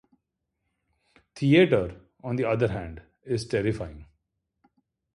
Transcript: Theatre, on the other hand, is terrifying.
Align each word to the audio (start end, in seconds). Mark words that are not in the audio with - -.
Theatre, 1.35 1.95
on 2.23 2.35
the 2.35 2.43
other 2.45 2.69
hand, 2.69 3.03
is 3.21 3.45
terrifying. 3.47 4.07